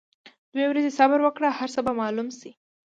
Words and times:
دوه 0.53 0.65
ورځي 0.69 0.91
صبر 0.99 1.19
وکړه 1.23 1.49
هرڅۀ 1.59 1.79
به 1.85 1.91
معلوم 2.01 2.27
شي. 2.39 2.51